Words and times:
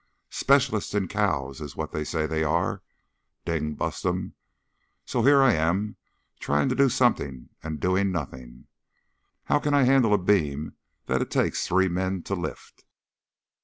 Specialists 0.31 0.95
in 0.95 1.07
cows 1.07 1.61
is 1.61 1.75
what 1.75 1.91
they 1.91 2.03
say 2.03 2.25
they 2.25 2.43
are, 2.43 2.81
ding 3.45 3.75
bust 3.75 4.03
'em! 4.03 4.33
So 5.05 5.21
here 5.21 5.43
I 5.43 5.53
am 5.53 5.95
trying 6.39 6.69
to 6.69 6.75
do 6.75 6.89
something 6.89 7.49
and 7.61 7.79
doing 7.79 8.11
nothing. 8.11 8.65
How 9.43 9.59
can 9.59 9.75
I 9.75 9.83
handle 9.83 10.15
a 10.15 10.17
beam 10.17 10.75
that 11.05 11.21
it 11.21 11.29
takes 11.29 11.67
three 11.67 11.87
men 11.87 12.23
to 12.23 12.33
lift?" 12.33 12.83